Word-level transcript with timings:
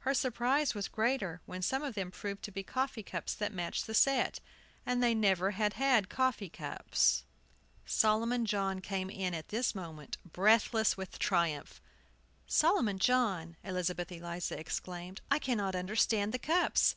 Her 0.00 0.12
surprise 0.12 0.74
was 0.74 0.88
greater 0.88 1.40
when 1.46 1.62
some 1.62 1.84
of 1.84 1.94
them 1.94 2.10
proved 2.10 2.42
to 2.42 2.50
be 2.50 2.64
coffee 2.64 3.04
cups 3.04 3.32
that 3.34 3.52
matched 3.52 3.86
the 3.86 3.94
set! 3.94 4.40
And 4.84 5.00
they 5.00 5.14
never 5.14 5.52
had 5.52 5.74
had 5.74 6.08
coffee 6.08 6.48
cups. 6.48 7.22
Solomon 7.86 8.44
John 8.44 8.80
came 8.80 9.08
in 9.08 9.34
at 9.34 9.50
this 9.50 9.72
moment, 9.72 10.16
breathless 10.24 10.96
with 10.96 11.16
triumph. 11.16 11.80
"Solomon 12.48 12.98
John!" 12.98 13.56
Elizabeth 13.62 14.10
Eliza 14.10 14.58
exclaimed; 14.58 15.20
"I 15.30 15.38
cannot 15.38 15.76
understand 15.76 16.32
the 16.34 16.40
cups!" 16.40 16.96